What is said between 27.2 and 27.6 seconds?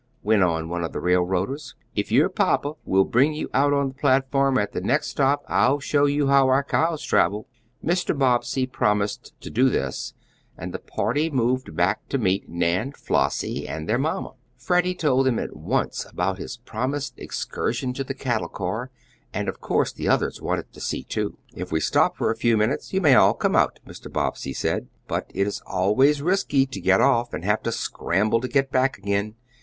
and